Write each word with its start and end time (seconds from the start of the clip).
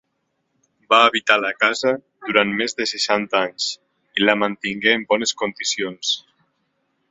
Va 0.93 1.01
habitar 1.09 1.35
la 1.41 1.51
casa 1.63 1.91
durant 2.29 2.55
més 2.63 2.75
de 2.79 2.87
seixanta 2.93 3.43
anys 3.49 3.69
i 4.21 4.27
la 4.27 4.37
mantingué 4.45 4.97
en 5.01 5.07
bones 5.13 5.37
condicions. 5.45 6.19